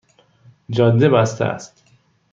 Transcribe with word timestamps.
جاده 0.69 1.09
بسته 1.09 1.45
است 1.45 1.83